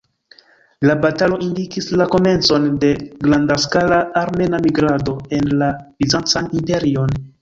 La 0.89 0.93
batalo 1.01 1.35
indikis 1.47 1.89
la 2.01 2.07
komencon 2.15 2.65
de 2.85 2.89
grandskala 3.27 3.99
armena 4.23 4.63
migrado 4.67 5.15
en 5.41 5.53
la 5.61 5.69
Bizancan 6.01 6.51
Imperion. 6.63 7.19